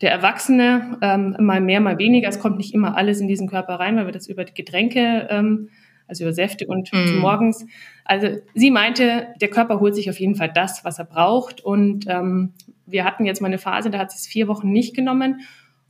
[0.00, 2.28] der Erwachsene, ähm, mal mehr, mal weniger.
[2.28, 5.28] Es kommt nicht immer alles in diesen Körper rein, weil wir das über die Getränke,
[5.30, 5.68] ähm,
[6.08, 7.18] also über Säfte und mm.
[7.18, 7.66] morgens.
[8.06, 11.60] Also sie meinte, der Körper holt sich auf jeden Fall das, was er braucht.
[11.60, 12.54] Und ähm,
[12.86, 15.42] wir hatten jetzt mal eine Phase, da hat sie es vier Wochen nicht genommen.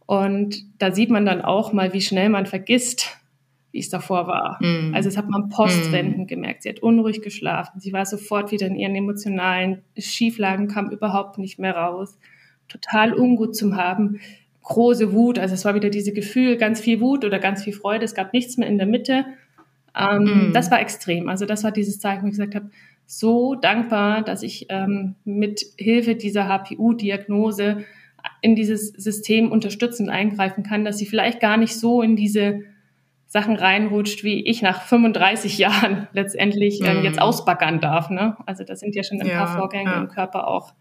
[0.07, 3.20] Und da sieht man dann auch mal, wie schnell man vergisst,
[3.73, 4.59] wie es davor war.
[4.61, 4.95] Mm.
[4.95, 6.27] Also das hat man postwendend mm.
[6.27, 6.63] gemerkt.
[6.63, 7.81] Sie hat unruhig geschlafen.
[7.81, 12.19] Sie war sofort wieder in ihren emotionalen Schieflagen, kam überhaupt nicht mehr raus.
[12.69, 14.21] Total ungut zum Haben.
[14.63, 15.39] Große Wut.
[15.39, 18.05] Also es war wieder diese Gefühl, ganz viel Wut oder ganz viel Freude.
[18.05, 19.25] Es gab nichts mehr in der Mitte.
[19.97, 20.53] Ähm, mm.
[20.53, 21.29] Das war extrem.
[21.29, 22.71] Also das war dieses Zeichen, wo ich gesagt habe,
[23.07, 27.85] so dankbar, dass ich ähm, mit Hilfe dieser HPU-Diagnose
[28.41, 32.63] in dieses System unterstützend eingreifen kann, dass sie vielleicht gar nicht so in diese
[33.31, 38.11] Sachen reinrutscht, wie ich nach 35 Jahren letztendlich ähm, jetzt ausbaggern darf.
[38.11, 38.37] Ne?
[38.45, 40.01] Also das sind ja schon ein ja, paar Vorgänge ja.
[40.01, 40.75] im Körper auch,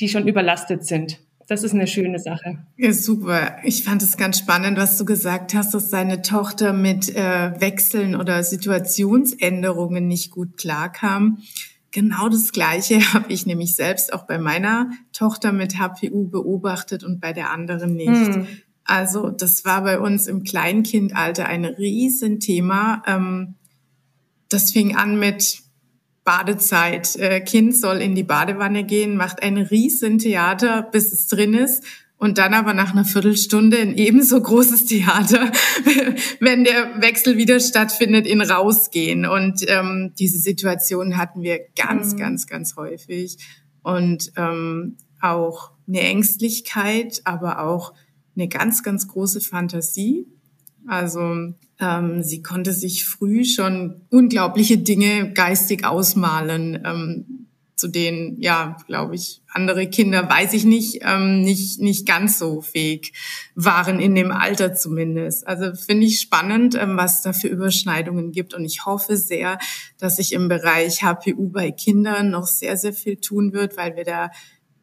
[0.00, 1.20] die schon überlastet sind.
[1.46, 2.58] Das ist eine schöne Sache.
[2.78, 3.58] Ja, super.
[3.62, 8.16] Ich fand es ganz spannend, was du gesagt hast, dass deine Tochter mit äh, Wechseln
[8.16, 11.42] oder Situationsänderungen nicht gut klarkam.
[11.90, 17.20] Genau das Gleiche habe ich nämlich selbst auch bei meiner Tochter mit HPU beobachtet und
[17.20, 18.34] bei der anderen nicht.
[18.34, 18.48] Hm.
[18.86, 23.02] Also das war bei uns im Kleinkindalter ein Riesenthema.
[23.06, 23.54] Ähm,
[24.48, 25.60] das fing an mit
[26.24, 27.16] Badezeit.
[27.16, 31.84] Äh, kind soll in die Badewanne gehen, macht ein Riesentheater, bis es drin ist.
[32.18, 35.52] Und dann aber nach einer Viertelstunde ein ebenso großes Theater,
[36.40, 39.26] wenn der Wechsel wieder stattfindet, in rausgehen.
[39.26, 42.18] Und ähm, diese Situation hatten wir ganz, mhm.
[42.18, 43.36] ganz, ganz häufig.
[43.82, 47.92] Und ähm, auch eine Ängstlichkeit, aber auch
[48.36, 50.26] eine ganz, ganz große Fantasie.
[50.86, 57.46] Also ähm, sie konnte sich früh schon unglaubliche Dinge geistig ausmalen, ähm,
[57.76, 62.62] zu denen, ja, glaube ich, andere Kinder, weiß ich nicht, ähm, nicht, nicht ganz so
[62.62, 63.12] fähig
[63.54, 65.46] waren, in dem Alter zumindest.
[65.46, 68.54] Also finde ich spannend, ähm, was da für Überschneidungen gibt.
[68.54, 69.58] Und ich hoffe sehr,
[69.98, 74.04] dass sich im Bereich HPU bei Kindern noch sehr, sehr viel tun wird, weil wir
[74.04, 74.30] da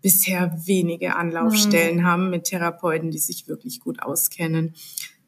[0.03, 2.05] bisher wenige Anlaufstellen mhm.
[2.05, 4.75] haben mit Therapeuten, die sich wirklich gut auskennen.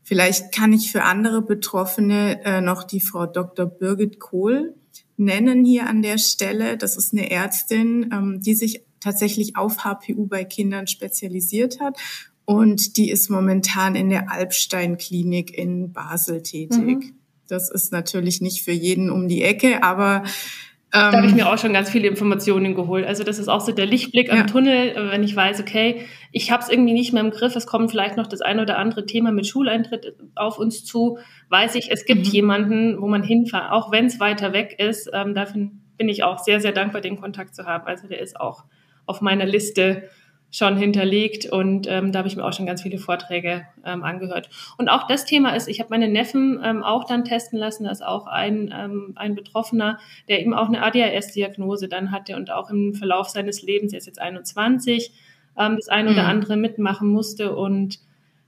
[0.04, 3.66] Vielleicht kann ich für andere Betroffene äh, noch die Frau Dr.
[3.66, 4.76] Birgit Kohl
[5.18, 6.78] nennen hier an der Stelle.
[6.78, 11.98] Das ist eine Ärztin, ähm, die sich tatsächlich auf HPU bei Kindern spezialisiert hat.
[12.44, 16.78] Und die ist momentan in der Alpstein Klinik in Basel tätig.
[16.78, 17.14] Mhm.
[17.48, 20.24] Das ist natürlich nicht für jeden um die Ecke, aber
[20.92, 23.06] da habe ich ähm, mir auch schon ganz viele Informationen geholt.
[23.06, 24.44] Also das ist auch so der Lichtblick am ja.
[24.46, 27.68] Tunnel, äh, wenn ich weiß, okay, ich habe es irgendwie nicht mehr im Griff, es
[27.68, 31.18] kommt vielleicht noch das ein oder andere Thema mit Schuleintritt auf uns zu,
[31.50, 32.32] weiß ich, es gibt mhm.
[32.32, 35.10] jemanden, wo man hinfahrt, auch wenn es weiter weg ist.
[35.14, 37.86] Ähm, dafür bin ich auch sehr, sehr dankbar, den Kontakt zu haben.
[37.88, 38.64] Also der ist auch
[39.06, 40.10] auf meiner Liste
[40.56, 44.50] schon hinterlegt und ähm, da habe ich mir auch schon ganz viele Vorträge ähm, angehört.
[44.78, 47.92] Und auch das Thema ist, ich habe meine Neffen ähm, auch dann testen lassen, da
[47.92, 52.70] ist auch ein, ähm, ein Betroffener, der eben auch eine ADHS-Diagnose dann hatte und auch
[52.70, 55.12] im Verlauf seines Lebens, er ist jetzt 21,
[55.60, 56.30] ähm, das eine oder mhm.
[56.30, 58.00] andere mitmachen musste und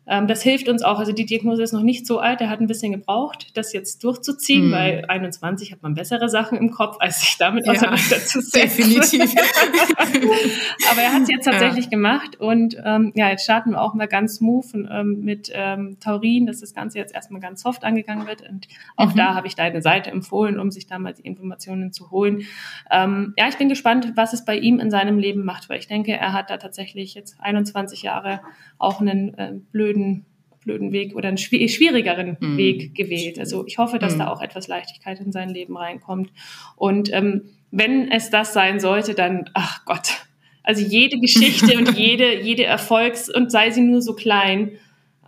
[0.07, 0.99] das hilft uns auch.
[0.99, 2.39] Also die Diagnose ist noch nicht so alt.
[2.39, 4.71] Er hat ein bisschen gebraucht, das jetzt durchzuziehen, mhm.
[4.71, 8.51] weil 21 hat man bessere Sachen im Kopf, als sich damit ja, auseinanderzusetzen.
[8.53, 9.35] Definitiv.
[10.91, 11.91] Aber er hat es jetzt tatsächlich ja.
[11.91, 16.45] gemacht und ähm, ja, jetzt starten wir auch mal ganz smooth ähm, mit ähm, Taurin,
[16.45, 18.47] dass das Ganze jetzt erstmal ganz soft angegangen wird.
[18.47, 19.17] Und auch mhm.
[19.17, 22.43] da habe ich deine Seite empfohlen, um sich da mal die Informationen zu holen.
[22.91, 25.87] Ähm, ja, ich bin gespannt, was es bei ihm in seinem Leben macht, weil ich
[25.87, 28.41] denke, er hat da tatsächlich jetzt 21 Jahre
[28.77, 30.25] auch einen äh, blöden blöden,
[30.63, 32.57] blöden Weg oder einen schwierigeren mhm.
[32.57, 33.39] Weg gewählt.
[33.39, 34.19] Also ich hoffe, dass mhm.
[34.19, 36.31] da auch etwas Leichtigkeit in sein Leben reinkommt.
[36.75, 40.27] Und ähm, wenn es das sein sollte, dann, ach Gott,
[40.63, 44.71] also jede Geschichte und jede, jede Erfolgs- und sei sie nur so klein,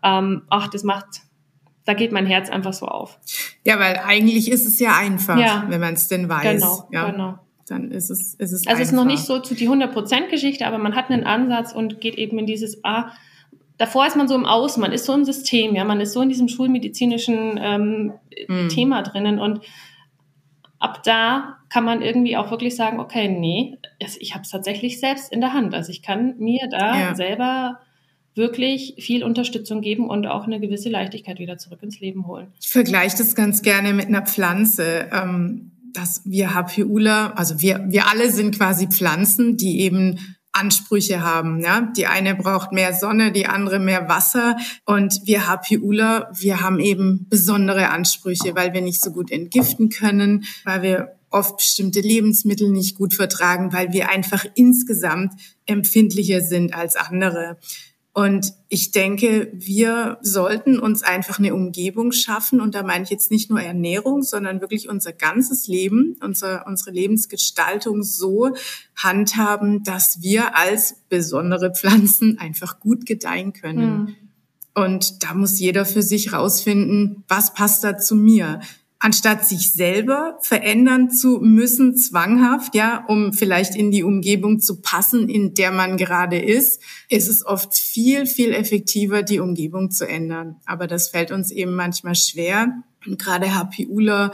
[0.04, 1.22] ähm, ach, das macht,
[1.86, 3.20] da geht mein Herz einfach so auf.
[3.66, 5.66] Ja, weil eigentlich ist es ja einfach, ja.
[5.68, 6.62] wenn man es denn weiß.
[6.62, 7.12] Genau, ja.
[7.12, 10.30] genau dann ist es, ist es Also es ist noch nicht so zu die 100%
[10.30, 13.12] Geschichte, aber man hat einen Ansatz und geht eben in dieses, ah,
[13.80, 16.22] davor ist man so im Außen, man ist so im System, ja, man ist so
[16.22, 18.14] in diesem schulmedizinischen ähm,
[18.48, 18.70] mhm.
[18.70, 19.62] Thema drinnen und
[20.78, 23.78] ab da kann man irgendwie auch wirklich sagen, okay, nee,
[24.20, 25.74] ich habe es tatsächlich selbst in der Hand.
[25.74, 27.16] Also ich kann mir da ja.
[27.16, 27.80] selber
[28.36, 32.54] wirklich viel Unterstützung geben und auch eine gewisse Leichtigkeit wieder zurück ins Leben holen.
[32.62, 35.10] Ich vergleiche das ganz gerne mit einer Pflanze.
[35.12, 40.20] Ähm, dass wir HPUler, also wir, wir alle sind quasi Pflanzen, die eben
[40.52, 41.60] Ansprüche haben.
[41.62, 41.82] Ja?
[41.96, 44.58] Die eine braucht mehr Sonne, die andere mehr Wasser.
[44.86, 50.46] Und wir HPUler, wir haben eben besondere Ansprüche, weil wir nicht so gut entgiften können,
[50.66, 55.34] weil wir oft bestimmte Lebensmittel nicht gut vertragen, weil wir einfach insgesamt
[55.66, 57.58] empfindlicher sind als andere.
[58.12, 62.60] Und ich denke, wir sollten uns einfach eine Umgebung schaffen.
[62.60, 66.92] Und da meine ich jetzt nicht nur Ernährung, sondern wirklich unser ganzes Leben, unser, unsere
[66.92, 68.52] Lebensgestaltung so
[68.96, 74.00] handhaben, dass wir als besondere Pflanzen einfach gut gedeihen können.
[74.00, 74.16] Mhm.
[74.74, 78.60] Und da muss jeder für sich rausfinden, was passt da zu mir?
[79.00, 85.30] Anstatt sich selber verändern zu müssen, zwanghaft, ja, um vielleicht in die Umgebung zu passen,
[85.30, 90.58] in der man gerade ist, ist es oft viel, viel effektiver, die Umgebung zu ändern.
[90.66, 92.84] Aber das fällt uns eben manchmal schwer.
[93.08, 94.34] Und gerade HPUler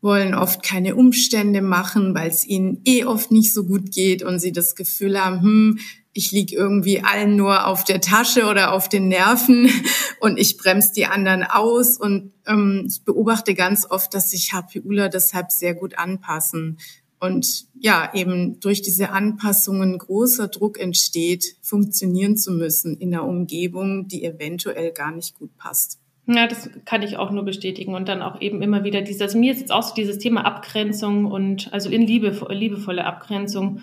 [0.00, 4.40] wollen oft keine Umstände machen, weil es ihnen eh oft nicht so gut geht und
[4.40, 5.78] sie das Gefühl haben, hm,
[6.14, 9.70] ich lieg irgendwie allen nur auf der Tasche oder auf den Nerven
[10.20, 11.98] und ich bremse die anderen aus.
[11.98, 16.78] Und ähm, ich beobachte ganz oft, dass sich HPUler deshalb sehr gut anpassen.
[17.18, 24.08] Und ja, eben durch diese Anpassungen großer Druck entsteht, funktionieren zu müssen in einer Umgebung,
[24.08, 26.00] die eventuell gar nicht gut passt.
[26.26, 27.94] Ja, das kann ich auch nur bestätigen.
[27.94, 30.44] Und dann auch eben immer wieder dieses, also mir ist jetzt auch so dieses Thema
[30.44, 33.80] Abgrenzung und also in Liebe, liebevolle Abgrenzung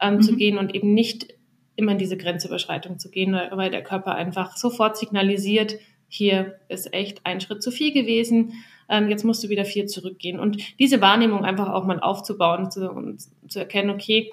[0.00, 0.22] ähm, mhm.
[0.22, 1.34] zu gehen und eben nicht
[1.76, 5.76] immer in diese Grenzüberschreitung zu gehen, weil der Körper einfach sofort signalisiert,
[6.08, 8.52] hier ist echt ein Schritt zu viel gewesen,
[8.88, 10.38] ähm, jetzt musst du wieder vier zurückgehen.
[10.38, 14.30] Und diese Wahrnehmung einfach auch mal aufzubauen zu, und zu erkennen, okay,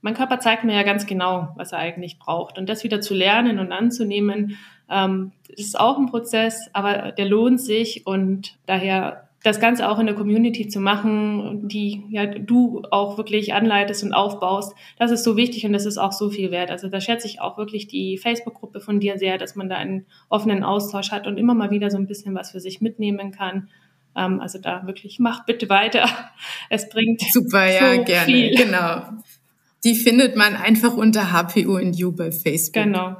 [0.00, 2.56] mein Körper zeigt mir ja ganz genau, was er eigentlich braucht.
[2.56, 4.56] Und das wieder zu lernen und anzunehmen,
[4.88, 10.06] ähm, ist auch ein Prozess, aber der lohnt sich und daher das Ganze auch in
[10.06, 15.36] der Community zu machen, die ja du auch wirklich anleitest und aufbaust, das ist so
[15.36, 16.70] wichtig und das ist auch so viel wert.
[16.70, 20.06] Also da schätze ich auch wirklich die Facebook-Gruppe von dir sehr, dass man da einen
[20.28, 23.68] offenen Austausch hat und immer mal wieder so ein bisschen was für sich mitnehmen kann.
[24.16, 26.08] Ähm, also da wirklich macht bitte weiter.
[26.70, 28.56] Es bringt super, ja so gerne, viel.
[28.56, 29.02] genau.
[29.84, 32.84] Die findet man einfach unter HPU in You bei Facebook.
[32.84, 33.16] Genau.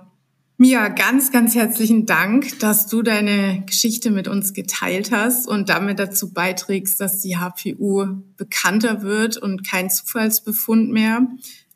[0.60, 6.00] Mia, ganz, ganz herzlichen Dank, dass du deine Geschichte mit uns geteilt hast und damit
[6.00, 11.28] dazu beiträgst, dass die HPU bekannter wird und kein Zufallsbefund mehr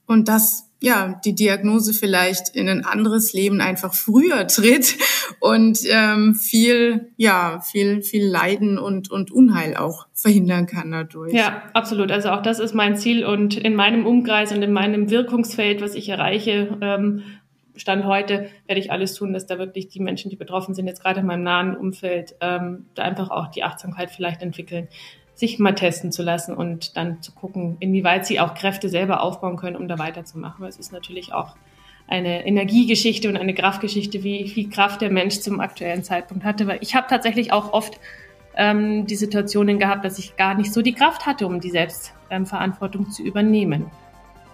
[0.06, 4.96] und dass ja die Diagnose vielleicht in ein anderes Leben einfach früher tritt
[5.38, 11.32] und ähm, viel ja viel viel Leiden und und Unheil auch verhindern kann dadurch.
[11.32, 12.10] Ja, absolut.
[12.10, 15.94] Also auch das ist mein Ziel und in meinem Umkreis und in meinem Wirkungsfeld, was
[15.94, 17.22] ich erreiche, ähm,
[17.76, 21.02] Stand heute werde ich alles tun, dass da wirklich die Menschen, die betroffen sind, jetzt
[21.02, 24.88] gerade in meinem nahen Umfeld, ähm, da einfach auch die Achtsamkeit vielleicht entwickeln,
[25.34, 29.56] sich mal testen zu lassen und dann zu gucken, inwieweit sie auch Kräfte selber aufbauen
[29.56, 30.62] können, um da weiterzumachen.
[30.62, 31.56] Weil es ist natürlich auch
[32.06, 36.66] eine Energiegeschichte und eine Kraftgeschichte, wie viel Kraft der Mensch zum aktuellen Zeitpunkt hatte.
[36.66, 37.98] Weil ich habe tatsächlich auch oft
[38.56, 43.10] ähm, die Situationen gehabt, dass ich gar nicht so die Kraft hatte, um die Selbstverantwortung
[43.10, 43.90] zu übernehmen.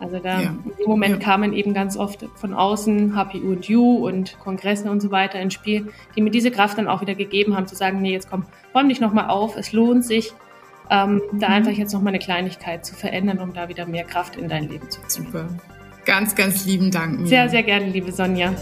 [0.00, 0.48] Also da ja.
[0.50, 1.24] in dem Moment ja.
[1.24, 5.54] kamen eben ganz oft von außen HPU und U und Kongressen und so weiter ins
[5.54, 8.46] Spiel, die mir diese Kraft dann auch wieder gegeben haben, zu sagen, nee, jetzt komm,
[8.74, 10.32] räum dich nochmal auf, es lohnt sich,
[10.90, 11.40] ähm, mhm.
[11.40, 14.68] da einfach jetzt nochmal eine Kleinigkeit zu verändern, um da wieder mehr Kraft in dein
[14.68, 15.26] Leben zu ziehen.
[15.26, 15.48] Super.
[16.04, 17.20] Ganz, ganz lieben Dank.
[17.20, 17.26] Mir.
[17.26, 18.54] Sehr, sehr gerne, liebe Sonja.